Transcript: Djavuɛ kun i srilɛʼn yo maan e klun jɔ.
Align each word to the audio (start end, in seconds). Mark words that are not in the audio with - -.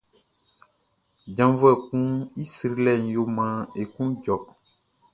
Djavuɛ 1.29 1.71
kun 1.85 2.09
i 2.41 2.43
srilɛʼn 2.53 3.03
yo 3.15 3.21
maan 3.37 3.61
e 3.81 3.83
klun 3.91 4.11
jɔ. 4.23 4.35